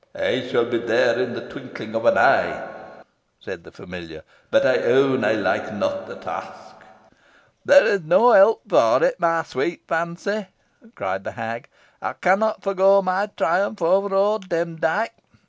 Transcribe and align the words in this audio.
"I 0.15 0.47
shall 0.47 0.65
be 0.65 0.79
there 0.79 1.19
in 1.19 1.33
the 1.33 1.47
twinkling 1.47 1.93
of 1.93 2.05
an 2.05 2.17
eye," 2.17 3.03
said 3.39 3.63
the 3.63 3.71
familiar; 3.71 4.23
"but 4.49 4.65
I 4.65 4.77
own 4.79 5.23
I 5.23 5.33
like 5.33 5.71
not 5.75 6.07
the 6.07 6.15
task." 6.15 6.77
"There 7.65 7.85
is 7.85 8.01
no 8.01 8.31
help 8.31 8.63
for 8.67 9.03
it, 9.03 9.19
my 9.19 9.43
sweet 9.43 9.83
Fancy," 9.87 10.47
cried 10.95 11.23
the 11.23 11.33
hag. 11.33 11.69
"I 12.01 12.13
cannot 12.13 12.63
forego 12.63 13.03
my 13.03 13.27
triumph 13.27 13.83
over 13.83 14.15
old 14.15 14.49
Demdike. 14.49 15.13